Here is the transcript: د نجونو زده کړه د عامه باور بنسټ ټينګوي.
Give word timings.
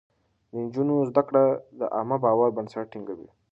د 0.51 0.53
نجونو 0.63 0.95
زده 1.09 1.21
کړه 1.27 1.43
د 1.79 1.81
عامه 1.95 2.17
باور 2.25 2.49
بنسټ 2.57 2.85
ټينګوي. 2.93 3.29